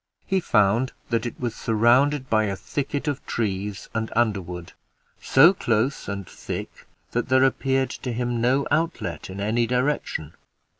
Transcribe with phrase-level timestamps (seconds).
[0.25, 4.73] He found that it was surrounded by a thicket of trees and underwood,
[5.21, 10.33] so close and thick that there appeared to him no outlet in any direction.